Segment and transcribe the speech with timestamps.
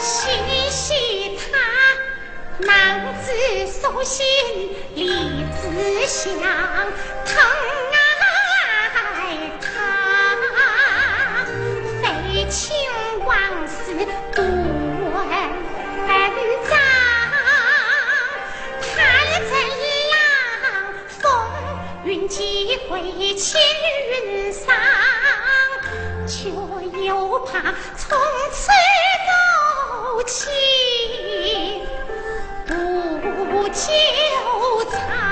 [0.00, 1.58] 嬉戏他，
[2.64, 3.32] 男子
[3.66, 4.24] 手心
[4.94, 6.32] 里子想
[7.24, 7.34] 疼
[7.92, 9.66] 爱他。
[12.00, 12.04] 废
[12.48, 12.72] 寝
[13.26, 13.36] 忘
[13.66, 15.26] 食，不文
[16.68, 16.72] 章。
[18.80, 18.86] 他
[19.24, 19.50] 日乘
[20.12, 20.14] 浪
[21.08, 21.20] 风
[22.04, 23.60] 云际会，青
[24.12, 24.74] 云上，
[26.26, 26.50] 却
[27.04, 27.50] 又怕
[27.96, 28.16] 从
[28.52, 28.70] 此。
[30.18, 30.50] 高起
[32.66, 33.92] 不久
[34.90, 35.28] 长。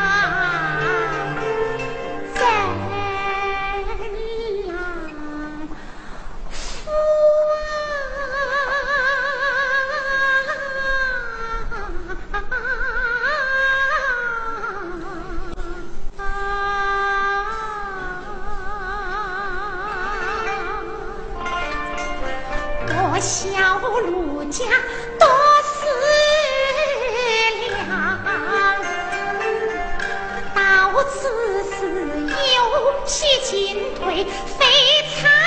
[23.19, 24.65] 小路家
[25.19, 25.29] 多
[25.63, 25.87] 思
[27.67, 27.89] 量，
[30.55, 30.59] 到
[31.05, 31.19] 此
[31.65, 31.77] 时
[32.55, 32.59] 有
[33.07, 34.25] 喜进退，
[34.59, 34.65] 非
[35.21, 35.46] 常。